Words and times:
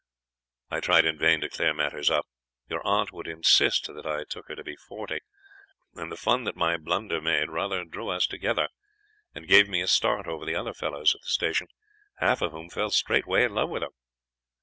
"I 0.71 0.79
tried 0.79 1.05
in 1.05 1.19
vain 1.19 1.41
to 1.41 1.49
clear 1.49 1.75
matters 1.75 2.09
up. 2.09 2.25
Your 2.67 2.81
aunt 2.83 3.11
would 3.11 3.27
insist 3.27 3.85
that 3.93 4.03
I 4.07 4.23
took 4.23 4.47
her 4.47 4.55
to 4.55 4.63
be 4.63 4.75
forty, 4.75 5.19
and 5.93 6.11
the 6.11 6.17
fun 6.17 6.43
that 6.45 6.55
my 6.55 6.75
blunder 6.77 7.21
made 7.21 7.51
rather 7.51 7.85
drew 7.85 8.09
us 8.09 8.25
together, 8.25 8.69
and 9.35 9.47
gave 9.47 9.69
me 9.69 9.79
a 9.83 9.87
start 9.87 10.25
over 10.25 10.43
the 10.43 10.55
other 10.55 10.73
fellows 10.73 11.13
at 11.13 11.21
the 11.21 11.27
station, 11.27 11.67
half 12.17 12.41
of 12.41 12.51
whom 12.51 12.71
fell 12.71 12.89
straightway 12.89 13.43
in 13.43 13.53
love 13.53 13.69
with 13.69 13.83
her. 13.83 13.89